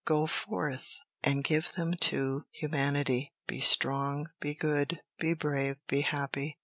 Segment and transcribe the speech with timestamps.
[0.03, 3.33] Go forth and give them to humanity.
[3.45, 6.57] Be strong, be good, be brave, be happy.